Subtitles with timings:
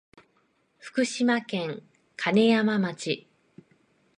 [0.79, 1.83] 福島県
[2.15, 3.27] 金山町